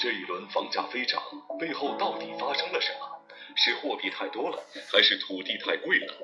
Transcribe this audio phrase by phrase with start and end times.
[0.00, 1.22] 这一轮房价飞涨
[1.58, 3.06] 背后到底发生了什么？
[3.54, 4.58] 是货币太多了，
[4.90, 6.14] 还是土地太贵了？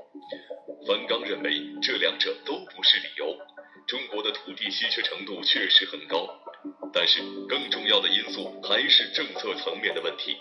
[0.87, 3.37] 樊纲认为这两者都不是理由。
[3.87, 6.27] 中国的土地稀缺程度确实很高，
[6.91, 10.39] 但是更重要的因素还是政策层面的问题。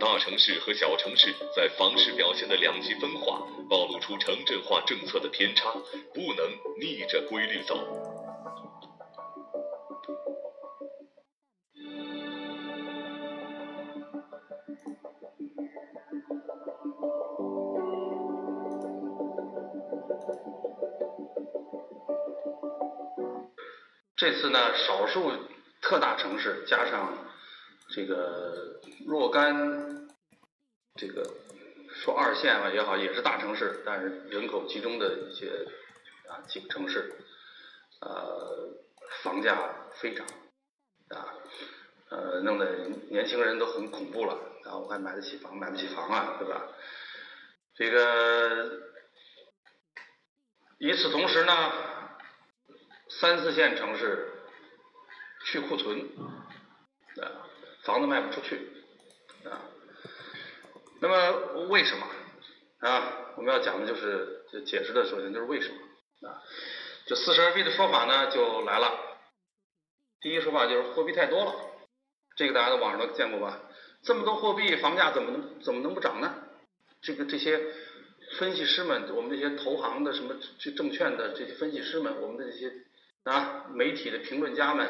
[0.00, 5.72] 大城市和小城市在房市表现的两极分化，暴露出城镇化政策的偏差，
[6.12, 6.50] 不能
[6.80, 8.03] 逆着规律走。
[24.24, 25.30] 这次呢，少数
[25.82, 27.12] 特大城市加上
[27.90, 30.08] 这个若干
[30.94, 31.22] 这个
[31.92, 35.50] 说二线吧也好，也是大城市，但是人口集中的一些
[36.26, 37.14] 啊几个城市，
[38.00, 38.70] 呃，
[39.22, 39.58] 房价
[39.96, 40.26] 飞涨
[41.10, 41.28] 啊，
[42.08, 42.64] 呃，弄得
[43.10, 44.32] 年轻人都很恐怖了
[44.64, 46.66] 啊，我还买得起房，买不起房啊，对吧？
[47.74, 48.70] 这个
[50.78, 51.92] 与此同时呢。
[53.20, 54.28] 三四线城市
[55.46, 56.00] 去库存
[57.22, 57.46] 啊，
[57.84, 58.56] 房子卖不出去
[59.44, 59.62] 啊。
[61.00, 62.06] 那么为什么
[62.80, 63.34] 啊？
[63.36, 66.42] 我们要讲的就是就解释的，首先就是为什么啊？
[67.06, 68.98] 这似是而非的说法呢，就来了。
[70.20, 71.54] 第一说法就是货币太多了，
[72.36, 73.60] 这个大家在网上都见过吧？
[74.02, 76.34] 这么多货币，房价怎么能怎么能不涨呢？
[77.00, 77.60] 这个这些
[78.38, 82.72] 分析师们，我们这些投行的什么这证券的这些分析师们，我们的这些。
[83.24, 84.88] 啊，媒体的评论家们，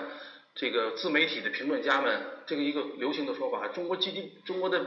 [0.54, 4.84] 这个自媒体的评论家们，这个一个流行的说法，中国 GD 中国的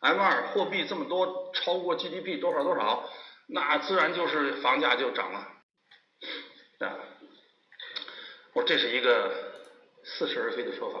[0.00, 3.08] M 二货币这么多，超过 GDP 多少多少，
[3.48, 5.38] 那自然就是房价就涨了。
[6.78, 6.98] 啊，
[8.54, 9.32] 我这是一个
[10.04, 11.00] 似是而非的说法。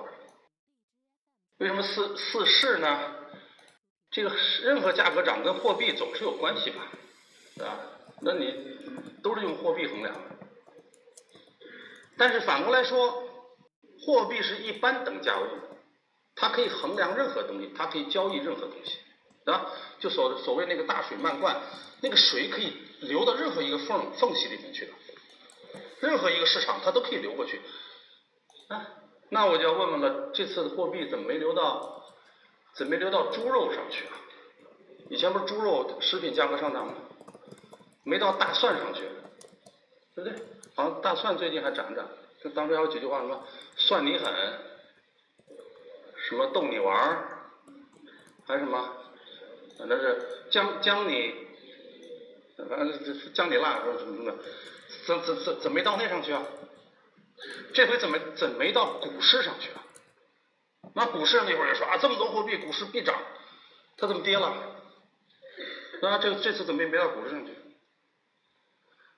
[1.58, 3.14] 为什么似似是呢？
[4.10, 6.88] 这个任何价格涨跟货币总是有关系吧？
[7.64, 7.78] 啊，
[8.22, 8.78] 那你
[9.22, 10.20] 都是用货币衡量的。
[12.18, 13.24] 但是反过来说，
[14.04, 15.44] 货币是一般等价物，
[16.34, 18.98] 它可以衡量任何东西，它可以交易任何东西，
[19.50, 19.66] 啊，
[20.00, 21.60] 就所所谓那个大水漫灌，
[22.00, 24.92] 那个水可以流到任何一个缝缝隙里面去的，
[26.00, 27.60] 任何一个市场它都可以流过去，
[28.68, 28.86] 啊，
[29.30, 32.02] 那我就要问问了，这次的货币怎么没流到，
[32.74, 34.12] 怎么没流到猪肉上去啊？
[35.08, 36.94] 以前不是猪肉食品价格上涨吗？
[38.02, 39.02] 没到大蒜上去，
[40.14, 40.46] 对不对？
[40.76, 42.06] 好像大蒜最近还涨涨，
[42.44, 43.42] 就当时还有几句话什么
[43.76, 44.32] 蒜你狠，
[46.28, 47.48] 什么逗你玩儿，
[48.46, 48.94] 还什么，
[49.78, 51.34] 反正是姜姜你，
[52.68, 54.34] 反正是姜你辣，说什么什么，
[55.06, 56.42] 怎怎怎怎没到那上去啊？
[57.72, 59.82] 这回怎么怎没到股市上去啊？
[60.94, 63.18] 那股市那会儿也说啊，这么多货币，股市必涨，
[63.96, 64.54] 它怎么跌了？
[66.02, 67.52] 那，这这次怎么没到股市上去？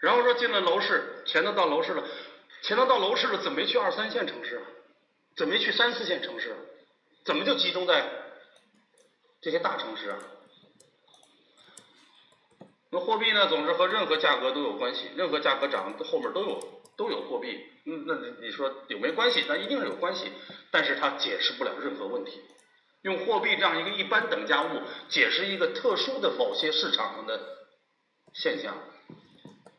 [0.00, 2.04] 然后说进了楼市，钱都到楼市了，
[2.62, 4.62] 钱都到楼市了，怎么没去二三线城市啊？
[5.36, 6.54] 怎么没去三四线城市？
[7.24, 8.08] 怎么就集中在
[9.40, 10.18] 这些大城市啊？
[12.90, 17.60] 那货币呢，总是和任何价格都有关系，任何价格涨后面都有都有货币。
[17.84, 19.44] 嗯，那你说有没关系？
[19.48, 20.32] 那一定是有关系，
[20.70, 22.40] 但是它解释不了任何问题。
[23.02, 27.40] 用货币这样一个一般等价物解释一个特殊的某些市场上的
[28.32, 28.76] 现象。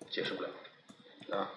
[0.10, 0.50] 解释不了
[1.32, 1.52] 啊！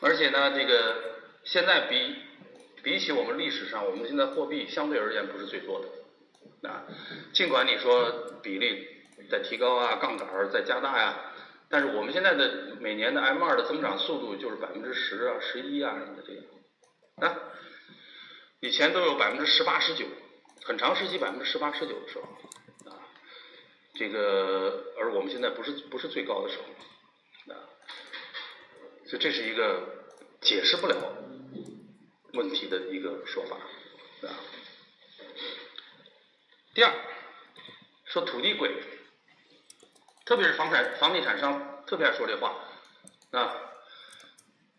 [0.00, 0.96] 而且呢，这个
[1.44, 2.16] 现在比
[2.82, 6.84] 比起我们历史上，我们现在货币相对而言不是最多的啊。
[7.32, 8.86] 尽管你说比例
[9.30, 11.32] 在提高啊，杠杆在加大呀，
[11.68, 16.44] 但是我们现在的每年的 M 二的增长速度就是百分之十啊、十一啊什么的这样
[17.16, 17.38] 啊。
[18.60, 20.04] 以前都有百分之十八、十九，
[20.64, 22.28] 很长时期百分之十八、十九的时候。
[23.98, 27.56] 这个，而我们现在不是不是最高的时候，啊，
[29.06, 29.80] 所以这是一个
[30.40, 30.96] 解释不了
[32.34, 33.56] 问题的一个说法，
[34.28, 34.36] 啊。
[36.74, 36.92] 第二，
[38.04, 38.70] 说土地贵，
[40.26, 42.54] 特别是房产房地产商特别爱说这话，
[43.30, 43.56] 啊，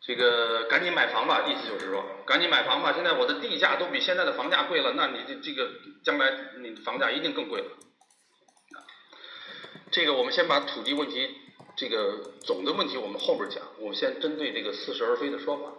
[0.02, 5.72] 这个赶紧买房吧，意思就是说赶紧买房吧，现在我的地价都比现在的房价贵了，那你这这个
[6.04, 7.72] 将来你房价一定更贵了。
[9.98, 11.36] 这个我们先把土地问题
[11.76, 15.72] 这个总的问题我们后边讲，我们先针对这个似是而非的说法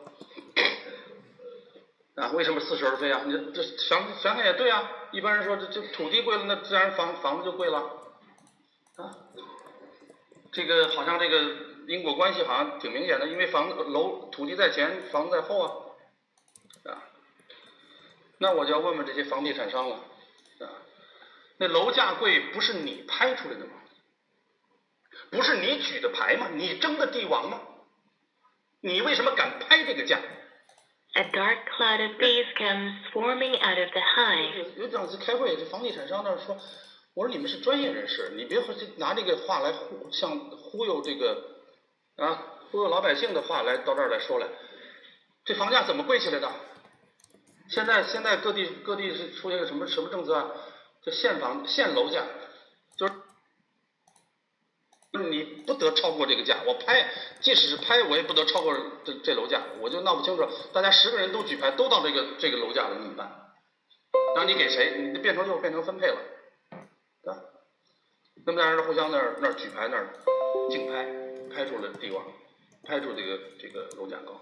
[2.20, 3.22] 啊，为什么似是而非啊？
[3.24, 7.78] 你这想想想也对啊，一般人说这这土地贵了，那自然房房子就贵了
[8.96, 9.14] 啊。
[10.50, 11.54] 这个好像这个
[11.86, 17.04] 因果关系好像挺明显的，因为房子楼土地在前，房子在后啊，啊。
[18.38, 20.66] 那我就要问问这些房地产商了啊，
[21.58, 23.74] 那楼价贵不是你拍出来的吗？
[25.30, 26.48] 不是你举的牌吗？
[26.54, 27.60] 你争的帝王吗？
[28.80, 30.20] 你为什么敢拍这个价
[31.14, 34.54] ？A dark cloud of bees comes swarming out of the hive.
[34.76, 36.56] 有有两次开会，这房地产商那儿说，
[37.14, 38.62] 我说你们是专业人士，你别
[38.96, 41.42] 拿这个话来忽像忽悠这个
[42.16, 44.46] 啊忽悠老百姓的话来到这儿来说来，
[45.44, 46.50] 这房价怎么贵起来的？
[47.68, 50.50] 现在现在各地各地是出现个什么什么政策啊？
[51.04, 52.24] 叫限房限楼价，
[52.96, 53.12] 就是
[55.12, 57.10] 就是你不得超过这个价，我拍
[57.40, 63.30] 即使是拍我也不得超过这这楼价，我就闹不清楚，大家十个人都举牌都到这个这个楼价了，你怎么办？
[64.36, 65.10] 然后你给谁？
[65.12, 66.18] 你变成就变成分配了，
[67.22, 67.40] 对吧？
[68.44, 70.08] 那么大家互相那儿那儿举牌那儿
[70.70, 71.06] 竞拍，
[71.54, 72.24] 拍出了地王，
[72.84, 74.40] 拍出这个这个楼价高。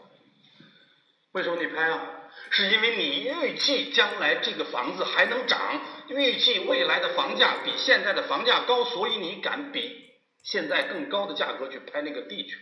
[1.33, 2.23] 为什么你拍啊？
[2.51, 10.06] 是因为你预计将来这个房子还能涨，预计未来的房价比现在的房价高，所以你敢比
[10.47, 12.57] 现在更高的价格去拍那个地去，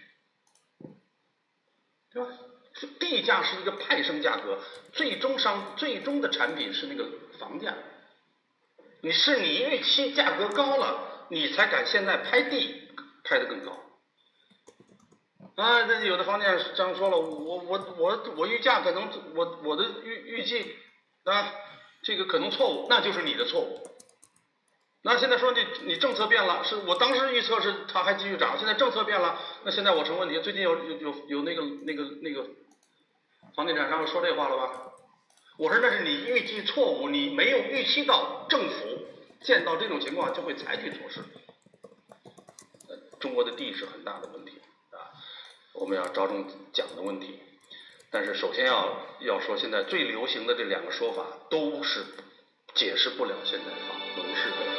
[2.10, 2.31] 对吧？
[2.98, 4.58] 地价是一个派生价格，
[4.94, 7.06] 最终商最终的产品是那个
[7.38, 7.75] 房价。
[9.02, 12.88] 你是你预期价格高了，你才敢现在拍地
[13.22, 13.72] 拍的更高。
[15.56, 20.75] 啊，那有的房地产商说了，我我我我预价可能我我的预预计
[21.25, 21.52] 啊，
[22.02, 23.94] 这个可能错误，那就是你的错误。
[25.06, 30.41] 那现在说你你政策变了，是我当时预测是它还继续涨，现在政策变了，那现在我成问题。
[30.41, 32.47] 最近有有有有那个那个那个
[33.55, 34.93] 房地产商说这话了吧？
[35.59, 38.75] 我说那是你预计错误，你没有预期到政府
[39.43, 41.21] 见到这种情况就会采取措施。
[43.21, 44.53] 中国的地是很大的问题
[44.91, 45.12] 啊，
[45.75, 47.41] 我们要着重讲的问题。
[48.11, 48.89] 但是首先要
[49.21, 52.03] 要说，现在最流行的这两个说法都是
[52.75, 54.74] 解释不了现在房楼市的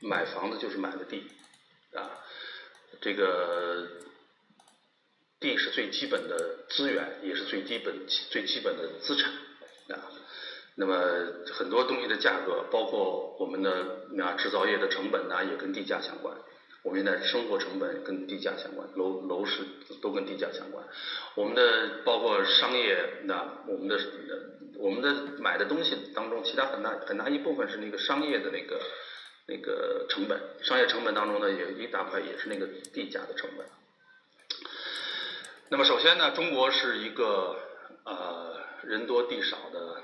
[0.00, 1.22] 买房子就是买的地
[1.94, 2.10] 啊，
[3.00, 3.88] 这个
[5.40, 9.32] 地是最基本的资源，也是最基本最基本的资产
[9.88, 10.10] 啊。
[10.76, 10.96] 那么
[11.52, 16.36] 很多东西的价格，包括我们的啊制造业的成本呢、也跟地价相关。
[16.84, 19.64] 我们现在生活成本跟地价相关，楼楼市
[20.00, 20.86] 都跟地价相关。
[21.34, 23.98] 我们的包括商业，那我们的
[24.76, 28.80] 我们的买的东西当中，其他很大很大一部分是那个商业的那个
[29.48, 33.66] 那个成本，商业成本当中呢，有一大块也是那个地价的成本。
[35.70, 37.56] 那么首先呢，中国是一个
[38.04, 40.02] 呃人多地少的。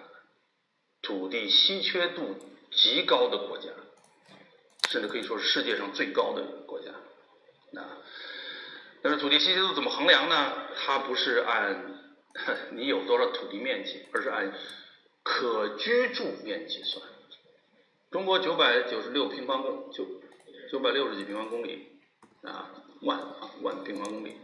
[1.02, 2.36] 土地稀缺度
[2.70, 3.70] 极高的国家，
[4.90, 6.90] 甚至可以说是世界上最高的国家。
[7.80, 7.96] 啊，
[9.00, 10.52] 但是土地稀缺度怎么衡量呢？
[10.76, 11.96] 它不是按
[12.74, 14.52] 你有多少土地面积，而是按
[15.22, 17.04] 可居住面积算。
[18.10, 20.04] 中国九百九十六平方公九
[20.70, 21.86] 九百六十几平方公里
[22.42, 22.70] 啊
[23.02, 24.36] 万啊万平方公里，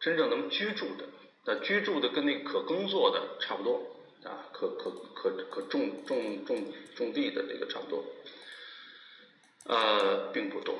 [0.00, 1.06] 真正能居住的，
[1.46, 3.88] 那居住的跟那可耕作的差不多。
[4.24, 8.04] 啊，可可可可种种种种地的这个差不多，
[9.66, 10.74] 呃，并不多。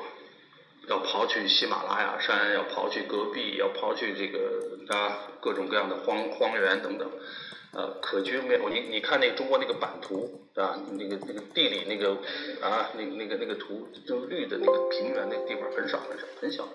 [0.89, 7.09] 要刨去喜马拉雅山，要刨去戈壁，要刨去这个啊各种各样的荒荒原等等，
[7.73, 12.19] 呃，可居面，你你看那个中国那个版图啊，那个那个地理那个
[12.61, 16.69] 啊，那那个那个图，就绿的那个平原那个地方很少很少很小。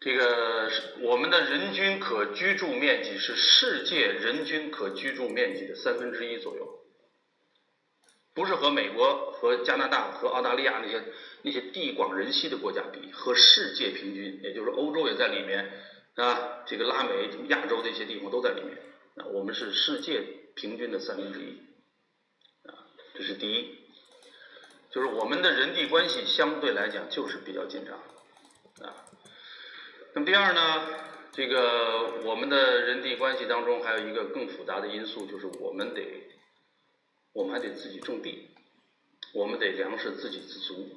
[0.00, 0.68] 这个
[1.02, 6.79] 我们的人均可居住面积是世界人均可居住面积的三分之一左右，
[8.34, 11.02] 不是和美国、和加拿大、和澳大利亚那些
[11.42, 15.70] 那些地广人稀的国家比，和世界平均，也就是欧洲也在里面
[16.14, 18.78] 啊，这个拉美、亚洲这些地方都在里面
[19.16, 20.22] 啊，我们是世界
[20.54, 21.58] 平均的三分之一
[22.68, 23.78] 啊，这是第一，
[24.90, 27.98] 就是我们的人地关系相对来讲就是比较紧张
[28.86, 28.94] 啊。
[30.14, 30.86] 那么第二呢，
[31.32, 36.02] 这个我们的人际关系当中还有一个更复杂的因素，就是我们得，
[37.32, 38.48] 我们还得自己种地，
[39.34, 40.88] 我们得粮食自给自足。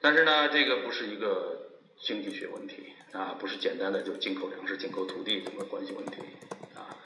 [0.00, 1.70] 但是呢，这个不是一个
[2.00, 6.22] 经济学问题啊，不是简单的就进口粮食、进口土地这么关系问题
[6.74, 6.96] 啊。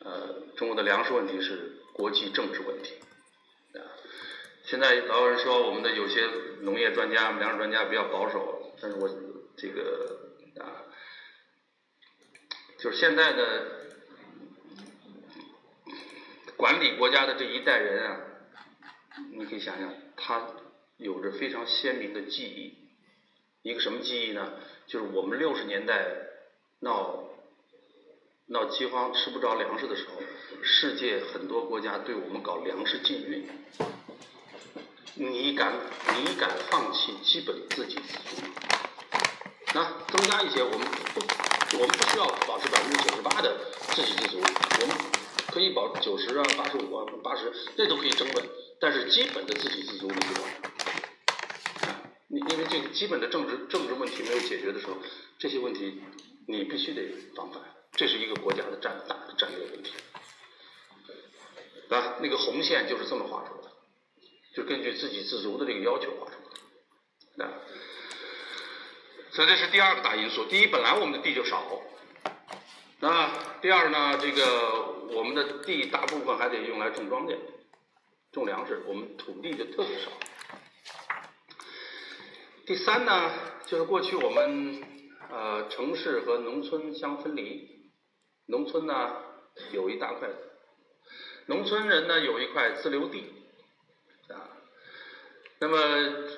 [0.00, 2.94] 呃，中国的粮食问题是国际政治问题
[3.74, 3.82] 啊。
[4.64, 6.26] 现在老有人说我们的有些
[6.60, 9.08] 农业专家、粮食专家比较保守，但是我。
[9.56, 10.16] 这个
[10.58, 10.88] 啊，
[12.78, 13.79] 就是现在的
[16.60, 18.20] 管理国家的这一代人啊，
[19.32, 20.46] 你可以想想，他
[20.98, 22.74] 有着非常鲜明的记忆。
[23.62, 24.52] 一个什么记忆呢？
[24.86, 26.06] 就是我们六十年代
[26.80, 27.24] 闹
[28.48, 30.20] 闹饥荒、吃不着粮食的时候，
[30.62, 33.48] 世界很多国家对我们搞粮食禁运。
[35.14, 35.72] 你敢
[36.14, 38.42] 你敢放弃基本自给自足？
[39.72, 41.20] 那增加一些，我们不
[41.78, 43.56] 我们不需要保持百分之九十八的
[43.94, 48.48] 自给自足，我们可以保九十啊、八十五啊、八十，那都可以争论。
[48.80, 50.42] 但是基本的自给自足，你知道
[51.82, 54.96] 啊，你因为这个基本的政治政治问题没有解决的时候，
[55.38, 56.00] 这些问题
[56.48, 57.02] 你必须得
[57.36, 59.92] 防范，这是一个国家的战大的战略问题，
[61.90, 63.70] 啊，那个红线就是这么画出来的。
[64.54, 66.46] 就根据自给自足的这个要求画出来
[67.36, 67.52] 的，啊，
[69.32, 70.44] 所以这是第二个大因素。
[70.46, 71.82] 第一，本来我们的地就少，
[73.02, 73.30] 那，
[73.62, 74.82] 第二呢，这个
[75.14, 77.34] 我们的地大部分还得用来种庄稼、
[78.30, 80.10] 种粮食，我们土地就特别少。
[82.66, 83.32] 第三呢，
[83.64, 84.82] 就是过去我们
[85.30, 87.90] 呃城市和农村相分离，
[88.44, 89.16] 农村呢
[89.72, 90.28] 有一大块，
[91.46, 93.32] 农村人呢有一块自留地。
[94.28, 94.44] 啊
[95.58, 95.78] 那么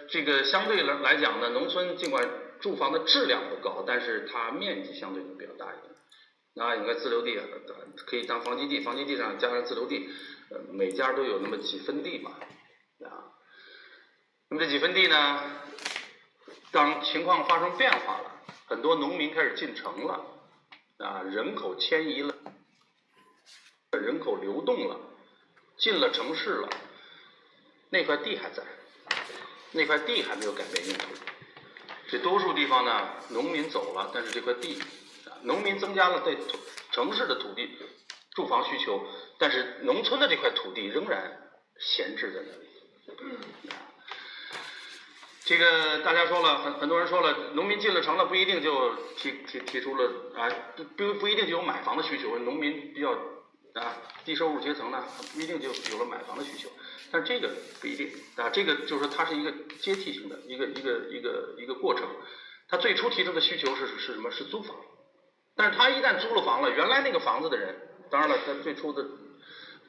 [0.09, 2.25] 这个相对来来讲呢，农村尽管
[2.61, 5.92] 住房的质量不高，但是它面积相对比较大一点。
[6.55, 7.39] 那应该自留地
[8.07, 10.09] 可以当房基地，房基地上加上自留地，
[10.51, 12.33] 呃，每家都有那么几分地嘛，
[13.05, 13.33] 啊。
[14.49, 15.43] 那么这几分地呢，
[16.71, 20.25] 当情况发生变化了，很多农民开始进城了，
[20.99, 22.35] 啊，人口迁移了，
[23.93, 25.01] 人口流动了，
[25.79, 26.69] 进了城市了，
[27.89, 28.63] 那块地还在。
[29.75, 31.15] 那块地还没有改变用途，
[32.11, 34.79] 这多数地方呢，农民走了，但是这块地，
[35.45, 36.37] 农民增加了对
[36.91, 37.69] 城市的土地
[38.35, 39.05] 住房需求，
[39.39, 42.69] 但是农村的这块土地仍然闲置在那里。
[45.45, 53.11] 这个大家说了，很很多人说了，农民进了城了，不一定就提提提出了啊，不不不一定就有买房的需求，农民比较
[53.75, 56.71] 啊低收入阶层呢，不一定就有了买房的需求。
[57.11, 62.09] 但这个不一定啊，这个就是说它是一个阶梯性的一个一个一个一个过程。
[62.69, 64.31] 他最初提出的需求是是什么？
[64.31, 64.75] 是租房。
[65.57, 67.75] 但是他一旦租了房了，原来那个房子的人，
[68.11, 69.05] 当然了，在最初的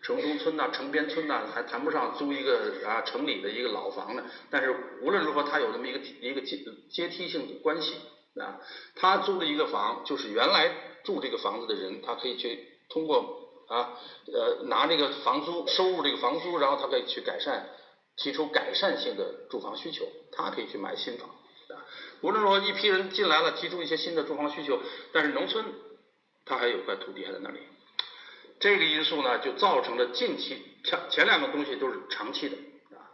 [0.02, 4.24] 城中村呐、城边村呐，还谈不上租一个啊城里的一个老房呢。
[4.50, 7.96] 但是无论如何，他有这么一个一个阶阶梯性的关系
[8.40, 8.60] 啊。
[8.96, 10.72] 他租了一个房，就是原来
[11.04, 13.42] 住这个房子的人，他可以去通过。
[13.70, 17.70] 啊，呃，拿这个房租收入这个房租，然后他可以去改善，
[18.18, 21.30] 提出改善性的住房需求，他可以去买新房。
[22.24, 25.66] 无论说一批人进来了，提出一些新的住房需求，但是农村
[26.46, 27.60] 它还有块土地还在那里，
[28.60, 32.56] 这个因素呢，就造成了近期前前两个东西都是长期的
[32.96, 33.12] 啊，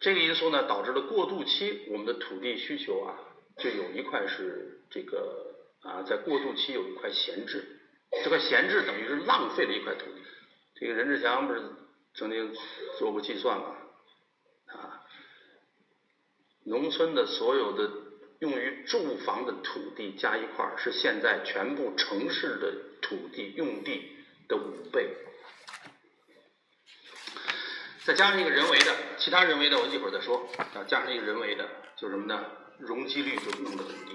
[0.00, 3.14] 这个因素呢，导致了过渡期我们的土地需求啊，
[3.58, 7.76] 就有一块是这个啊，在过渡期有一块闲置。
[8.24, 10.22] 这块闲置等于是浪费了一块土地。
[10.76, 11.62] 这个任志强不是
[12.14, 12.54] 曾经
[12.98, 13.76] 做过计算吗？
[14.66, 15.04] 啊，
[16.64, 17.90] 农村的所有的
[18.40, 24.16] 用于住房的土地加一块儿，是现在全部城市的土地用地
[24.48, 25.08] 的五倍。
[28.04, 30.48] 再加上一个人为的，其他人为的我一会儿再说。
[30.56, 32.44] 啊，加上一个人为的，就是什么呢？
[32.78, 34.12] 容积率就弄得很低。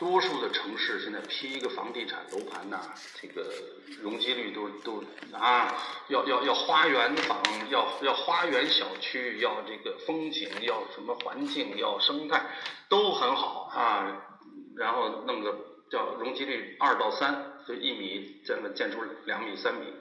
[0.00, 2.80] 多数的城市现在批一个房地产楼盘呐，
[3.20, 3.52] 这个
[4.00, 5.04] 容积率都都
[5.38, 5.76] 啊，
[6.08, 7.38] 要要要花园房，
[7.68, 12.42] 要要花园小区，要这个风景，要什么环境，要生态，
[12.88, 14.26] 都很好啊。
[14.74, 15.54] 然后弄个
[15.90, 19.92] 叫容积率二到三，就一米这么建出两米三米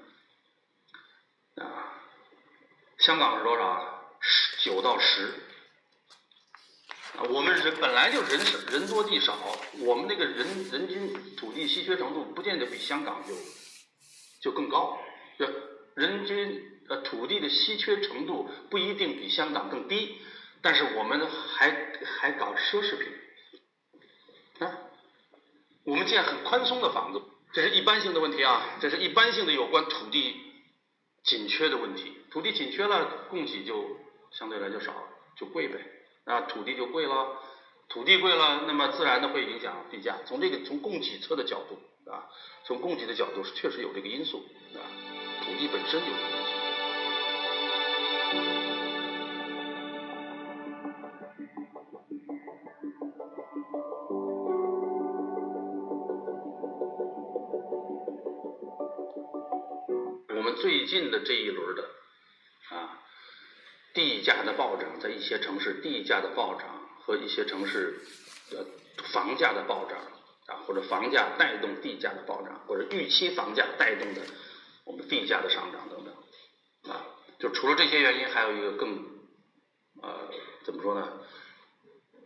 [1.61, 1.91] 啊。
[2.99, 3.99] 香港是多少啊？
[4.21, 5.33] 十九到十。
[7.17, 9.35] 啊，我们人本来就人少人多地少，
[9.79, 13.33] 我们那个人人均土地稀缺程度不见得比香港就
[14.41, 14.99] 就更高，
[15.37, 15.45] 就
[15.95, 20.17] 人均呃土地的稀缺程度不一定比香港更低，
[20.61, 23.07] 但是我们还还搞奢侈品，
[24.59, 24.77] 啊，
[25.83, 27.21] 我们建很宽松的房子，
[27.53, 30.35] 这是一般性的问题啊，这是一般性的有关土地
[31.23, 33.97] 紧缺的问题，土地紧缺了，供给就
[34.31, 35.03] 相对来就少了，
[35.35, 35.79] 就贵呗。
[36.29, 37.37] 啊，土地就贵了，
[37.89, 40.15] 土地贵了，那么自然的会影响地价。
[40.27, 41.79] 从这个从供给侧的角度
[42.11, 42.29] 啊，
[42.65, 44.45] 从供给的角度是确实有这个因素
[44.75, 44.85] 啊，
[45.43, 46.49] 土地本身有这个因素。
[60.41, 61.83] 们最近的这一轮的
[62.69, 63.01] 啊
[63.99, 67.99] 地价的暴涨，在一些城市地价的暴涨和一些城市
[68.49, 68.65] 的
[69.11, 69.99] 房价的暴涨
[70.47, 74.21] 啊，或者房价带动地价的暴涨，或者预期房价带动的
[74.85, 77.05] 我们地价的上涨等等啊，
[77.39, 79.05] 就除了这些原因，还有一个更
[80.01, 80.29] 呃
[80.63, 81.19] 怎么说呢？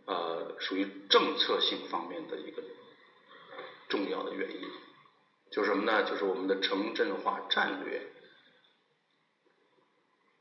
[0.06, 2.62] 呃，属于政策性方面的一个
[3.88, 4.68] 重要的原因，
[5.50, 6.04] 就是什么呢？
[6.04, 8.00] 就是我们的城镇化战略，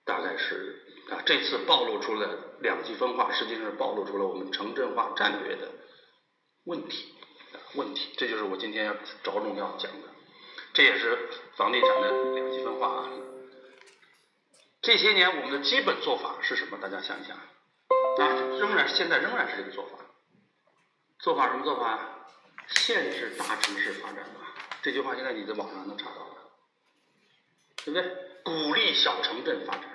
[0.05, 5.69] 大概是啊，这次暴露出了两极分化，实际上是暴露出了我们城镇化战略的
[6.65, 7.13] 问题
[7.75, 8.13] 问题。
[8.17, 10.07] 这就是我今天要着重要讲的，
[10.73, 13.09] 这也是房地产的两极分化啊。
[14.81, 16.77] 这些年我们的基本做法是什么？
[16.81, 17.35] 大家想一想。
[17.35, 18.27] 啊，
[18.59, 19.97] 仍然现在仍然是这个做法，
[21.19, 22.27] 做法什么做法？
[22.67, 24.55] 限制大城市发展吧。
[24.81, 26.35] 这句话现在你在网上能查到的，
[27.83, 28.03] 对不对？
[28.43, 29.92] 鼓励小城镇发展。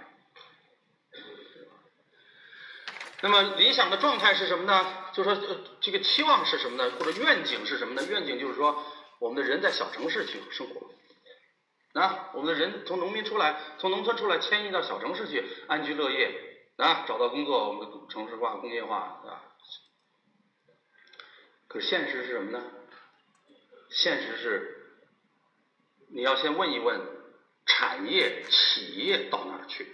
[3.20, 5.10] 那么理想的状态是什么呢？
[5.12, 5.36] 就说，
[5.80, 6.92] 这个期望是什么呢？
[6.98, 8.06] 或者愿景是什么呢？
[8.08, 8.84] 愿景就是说，
[9.18, 10.90] 我们的人在小城市去生活，
[12.00, 16.46] 啊，我们的人从农民出来，从农村出来，迁移到小城市去安居乐业。
[16.76, 19.42] 啊，找到工作，我们城市化、工业化，啊。
[21.66, 22.62] 可是现实是什么呢？
[23.90, 25.00] 现实是，
[26.14, 27.00] 你要先问一问
[27.66, 29.92] 产业企业到哪儿去？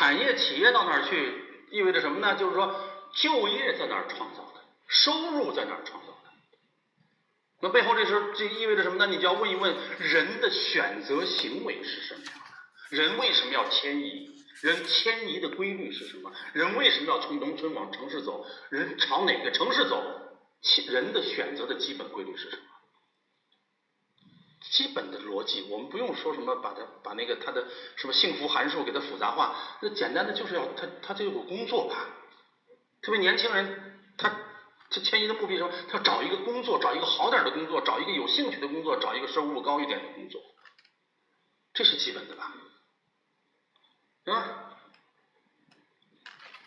[0.00, 1.44] 产业企业到哪儿去？
[1.70, 2.34] 意味着什么呢？
[2.34, 2.74] 就是说，
[3.12, 4.62] 就业在哪儿创造的？
[4.88, 6.30] 收入在哪儿创造的？
[7.60, 9.06] 那背后这时候这意味着什么呢？
[9.06, 12.96] 你就要问一问人的选择行为是什么样的？
[12.96, 14.30] 人为什么要迁移？
[14.62, 16.32] 人迁移的规律是什么？
[16.54, 18.46] 人为什么要从农村往城市走？
[18.70, 20.02] 人朝哪个城市走？
[20.88, 22.62] 人的选择的基本规律是什么？
[24.70, 27.66] 基本的逻辑，我们不用说什么，把它把那个它的
[27.96, 29.56] 什么幸福函数给它复杂化。
[29.82, 32.08] 那简单的就是要他他就有个工作吧。
[33.02, 34.28] 特别年轻人，他
[34.90, 35.72] 他迁移的目的是什么？
[35.90, 40.40] 他找一个工作，找一个好点的工作，找一个有兴趣的工作，找一个收入高一点的工作，
[41.74, 42.52] 这是基本的吧？
[44.24, 44.76] 是吧？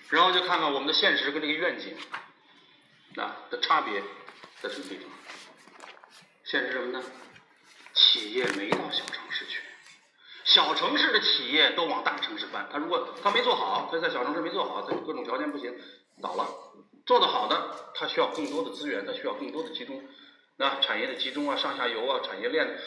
[0.10, 1.96] 然后就看看我们的现实跟这个愿景
[3.16, 4.04] 啊的差别
[4.62, 5.10] 在什么地方？
[6.44, 7.04] 现实什么呢？
[7.94, 9.62] 企业没到小城市去，
[10.46, 12.68] 小城市的企业都往大城市搬。
[12.72, 15.74] 他如果他没做好，他在小城市没做好，他各种条件不行，
[16.22, 16.48] 倒了。
[17.06, 20.04] 做得好的，他需要更多的资源，他需要更多的集中，
[20.58, 22.80] 那产业的集中啊，上下游啊，产业链，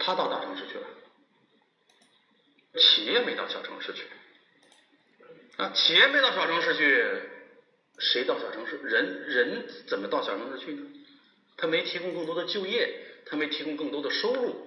[0.00, 0.86] 他到大城市去了。
[2.78, 4.04] 企业没到小城市去，
[5.56, 7.04] 啊，企业没到小城市去，
[7.98, 8.76] 谁到小城市？
[8.76, 10.86] 人人怎么到小城市去呢？
[11.56, 14.66] 他没提供更多的就业，他没提供更多的收入。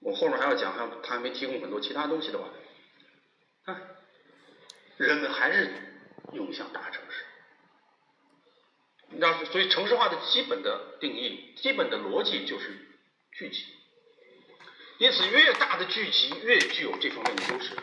[0.00, 2.48] 我后面还要讲，还他还没提供很多其他东西的话，
[3.66, 3.80] 啊，
[4.96, 5.70] 人们还是
[6.32, 7.26] 涌向大城市。
[9.10, 12.68] 那所以城市化的基本的定义、基本的逻辑就是
[13.32, 13.66] 聚集。
[14.98, 17.76] 因此，越大的聚集越具有这方面的优势。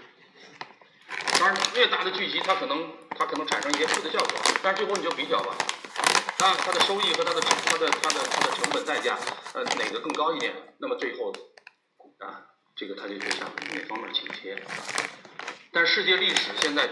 [1.39, 4.29] 当然，越大的聚集，它可能它可能产生一些负的效果。
[4.63, 5.55] 但是最后你就比较吧，
[6.39, 9.17] 啊，它的收益和它的它的它的它的成本代价，
[9.53, 10.53] 呃，哪个更高一点？
[10.77, 11.33] 那么最后
[12.19, 12.45] 啊，
[12.75, 14.55] 这个它就就向哪方面倾斜？
[15.71, 16.87] 但世界历史现在，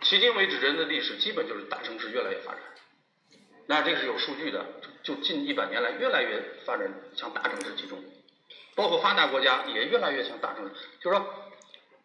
[0.00, 2.62] 迄今为止，人的历史基本就是大城市越来越发展。
[3.66, 4.64] 那这是有数据的，
[5.02, 8.02] 就近一百年来越来越发展向大城市集中。
[8.74, 11.52] 包括发达国家也越来越向大城市，就是说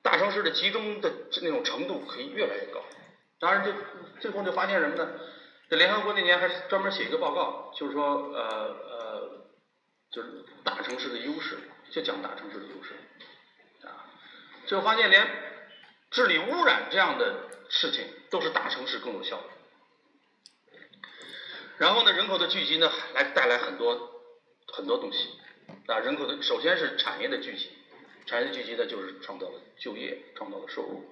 [0.02, 1.10] 大城市的集中的
[1.42, 2.82] 那种程度可以越来越高。
[3.40, 3.72] 当然，就
[4.20, 5.10] 最后就发现什么呢？
[5.72, 9.48] 这联合国那年还专门写一个报告，就是说呃呃，
[10.12, 11.58] 就是大城市的优势，
[11.90, 12.94] 就讲大城市的优势
[13.88, 14.04] 啊。
[14.66, 15.26] 最后发现，连
[16.10, 19.46] 治理污染这样的事情都是大城市更有效率。
[21.78, 24.12] 然后呢，人口的聚集呢，来带来很多
[24.74, 25.40] 很多东西。
[25.88, 27.70] 啊，人口的首先是产业的聚集，
[28.26, 31.10] 产业的聚集呢，就是创造了就业，创造了收入，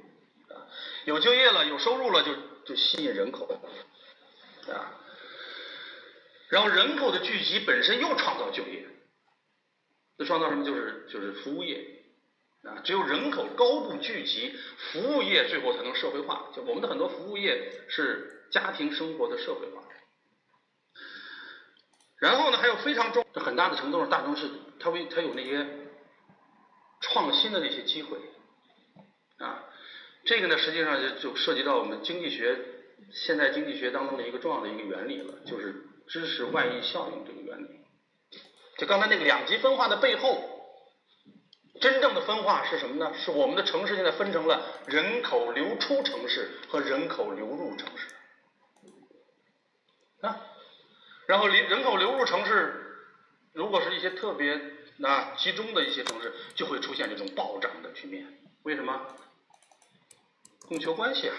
[0.53, 0.67] 啊，
[1.05, 3.47] 有就业了，有收入了，就就吸引人口，
[4.71, 4.93] 啊，
[6.49, 8.85] 然后人口的聚集本身又创造就业，
[10.17, 10.65] 这创造什么？
[10.65, 12.03] 就是就是服务业，
[12.63, 16.49] 啊，只有人口高度聚集，服务业最后才能社会化。
[16.55, 19.83] 就我们的很多服务业是家庭生活的社会化。
[22.17, 25.65] 然后呢，还有非常重、很大的程度上，大城市它为它有那些
[26.99, 28.17] 创新的那些机会
[29.37, 29.63] 啊。
[30.25, 32.59] 这个呢，实际上就就涉及到我们经济学
[33.11, 37.81] 现代经济学当中的一个重要的一个原理了，就是知识外溢效应这个原理。
[38.77, 40.41] 就刚才那个两极分化的背后，
[41.81, 43.13] 真正的分化是什么呢？
[43.17, 48.07] 是我们的城市现在分成了人口流出城市和人口流入城市
[50.21, 50.39] 啊，
[51.27, 52.97] 然后人人口流入城市，
[53.53, 54.61] 如果是一些特别
[54.97, 58.27] 那集中的一些城市，就会出现这种暴涨的局面。
[58.63, 59.15] 为什么？
[60.67, 61.35] 供求关系啊，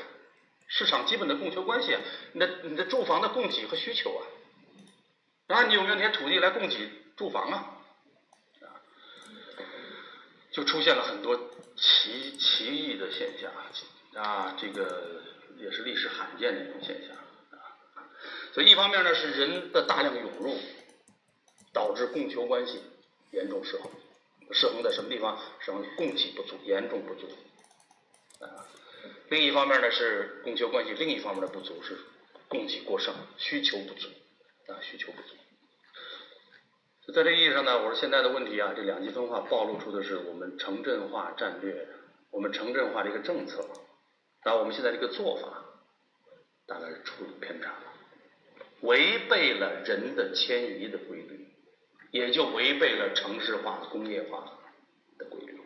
[0.72, 2.00] 市场基本的供求关系啊，
[2.32, 4.22] 你的你的住房的供给和需求啊，
[5.48, 7.76] 然后你有没有那些土地来供给住房啊？
[8.62, 8.78] 啊，
[10.52, 11.36] 就出现了很多
[11.76, 15.22] 奇奇异的现象啊，啊这个
[15.58, 17.16] 也是历史罕见的一种现象
[17.58, 18.06] 啊。
[18.54, 20.56] 所以一方面呢是人的大量涌入，
[21.72, 22.80] 导致供求关系
[23.32, 23.90] 严重失衡，
[24.52, 25.36] 失衡在什么地方？
[25.58, 27.28] 什么供给不足，严重不足
[28.38, 28.64] 啊。
[29.30, 31.96] 另一方面呢是供求关系，另一方面的不足是
[32.48, 34.08] 供给过剩，需求不足
[34.66, 35.36] 啊，需求不足。
[37.14, 41.86] 在这意义上呢，我说现在的问题啊，这两极分化暴露出的是我们城镇化战略，
[42.32, 43.64] 我们城镇化的一个政策，
[44.42, 45.64] 然后我们现在这个做法，
[46.66, 47.84] 大概是出了偏差了，
[48.80, 51.46] 违背了人的迁移的规律，
[52.10, 54.58] 也就违背了城市化、工业化
[55.18, 55.60] 的规律。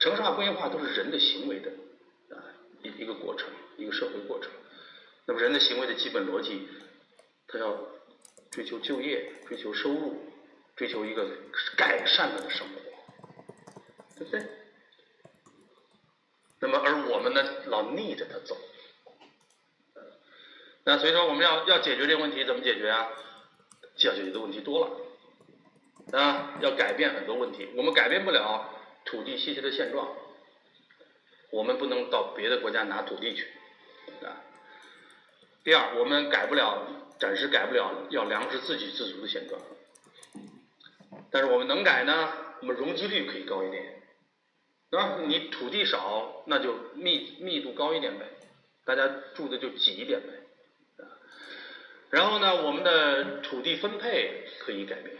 [0.00, 1.70] 城市化、工业化都是人的行为的。
[2.84, 4.48] 一一个过程，一个社会过程。
[5.26, 6.68] 那么人的行为的基本逻辑，
[7.48, 7.76] 他要
[8.52, 10.22] 追求就业，追求收入，
[10.76, 11.26] 追求一个
[11.76, 12.74] 改善他的生活，
[14.18, 14.46] 对不对？
[16.60, 18.56] 那么而我们呢，老逆着他走。
[20.84, 23.08] 那所以说，我们要要解决这个问题，怎么解决啊？
[24.02, 27.68] 要解决的问题多了啊，要改变很多问题。
[27.76, 28.68] 我们改变不了
[29.06, 30.14] 土地稀缺的现状。
[31.54, 33.46] 我们不能到别的国家拿土地去
[34.24, 34.42] 啊。
[35.62, 36.84] 第二，我们改不了，
[37.20, 39.60] 暂时改不了要粮食自给自足的现状。
[41.30, 42.32] 但是我们能改呢？
[42.60, 44.02] 我们容积率可以高一点，
[44.90, 45.20] 啊？
[45.26, 48.26] 你土地少，那就密密度高一点呗，
[48.84, 51.06] 大家住的就挤一点呗。
[52.10, 55.16] 然后呢，我们的土地分配可以改变，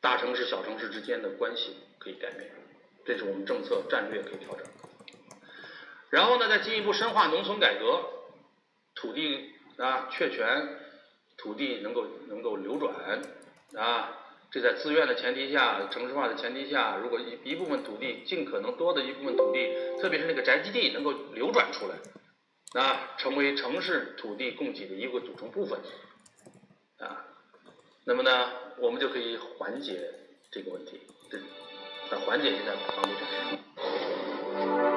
[0.00, 2.50] 大城市、小城市之间的关系可以改变，
[3.04, 4.64] 这是我们政策战略可以调整。
[6.14, 8.00] 然后呢，再进一步深化农村改革，
[8.94, 10.68] 土地啊确权，
[11.36, 12.94] 土地能够能够流转
[13.74, 14.16] 啊，
[14.48, 25.80] 这在自愿的前提下，城市化的前提下，如果一一部分土地，尽可能多的一部分土地，特别是那个宅基地能够流转出来，啊，成为城市土地供给的一个组成部分，
[27.00, 27.26] 啊，
[28.04, 30.00] 那么呢，我们就可以缓解
[30.52, 31.00] 这个问题，
[32.12, 34.93] 啊，缓解现在房地产。